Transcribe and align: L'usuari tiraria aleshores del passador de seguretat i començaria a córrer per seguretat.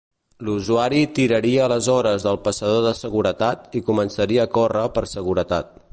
L'usuari 0.45 1.01
tiraria 1.17 1.59
aleshores 1.67 2.25
del 2.29 2.39
passador 2.47 2.81
de 2.87 2.95
seguretat 3.03 3.79
i 3.81 3.85
començaria 3.91 4.47
a 4.49 4.53
córrer 4.57 4.89
per 4.97 5.05
seguretat. 5.17 5.75